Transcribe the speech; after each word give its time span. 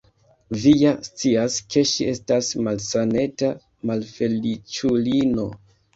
Vi 0.61 0.71
ja 0.83 0.93
scias, 1.07 1.57
ke 1.75 1.83
ŝi 1.91 2.07
estas 2.15 2.49
malsaneta, 2.69 3.53
malfeliĉulino! 3.91 5.47